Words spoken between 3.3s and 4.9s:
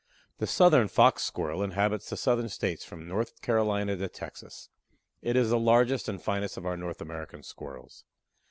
Carolina to Texas.